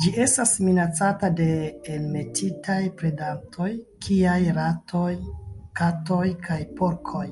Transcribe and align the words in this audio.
Ĝi 0.00 0.10
estas 0.22 0.50
minacata 0.64 1.30
de 1.38 1.46
enmetitaj 1.94 2.76
predantoj 3.02 3.68
kiaj 4.08 4.36
ratoj, 4.60 5.14
katoj 5.82 6.22
kaj 6.50 6.60
porkoj. 6.82 7.24